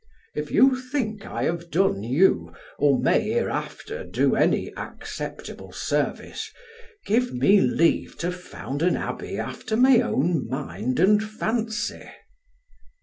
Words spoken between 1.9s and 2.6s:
you,